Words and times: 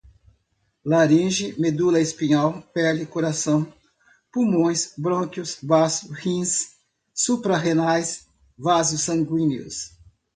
laringe, 0.83 1.53
medula 1.61 1.99
espinhal, 1.99 2.59
pele, 2.73 3.05
coração, 3.05 3.71
pulmões, 4.33 4.93
brônquios, 4.97 5.57
baço, 5.61 6.11
rins, 6.11 6.69
suprarrenais, 7.13 8.25
vasos 8.57 9.01
sanguíneos 9.01 9.91